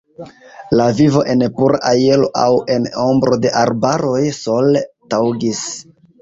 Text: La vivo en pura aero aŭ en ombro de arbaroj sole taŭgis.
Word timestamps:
La 0.77 0.85
vivo 0.99 1.19
en 1.33 1.43
pura 1.59 1.79
aero 1.89 2.29
aŭ 2.45 2.47
en 2.77 2.87
ombro 3.03 3.39
de 3.45 3.53
arbaroj 3.61 4.23
sole 4.39 4.83
taŭgis. 5.17 5.63